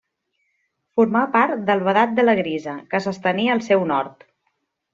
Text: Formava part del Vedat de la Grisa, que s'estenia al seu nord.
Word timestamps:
Formava 0.99 1.29
part 1.35 1.61
del 1.67 1.85
Vedat 1.89 2.17
de 2.21 2.25
la 2.27 2.35
Grisa, 2.41 2.73
que 2.95 3.05
s'estenia 3.07 3.55
al 3.59 3.65
seu 3.71 3.87
nord. 3.95 4.27